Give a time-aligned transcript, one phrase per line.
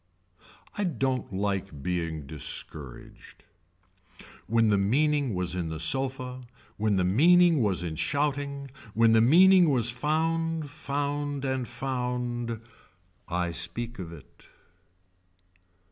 [0.79, 3.45] I don't like being discouraged.
[4.47, 6.41] When the meaning was in the sofa
[6.77, 12.61] when the meaning was in shouting when the meaning was found found and found.
[13.27, 14.47] I speak of it.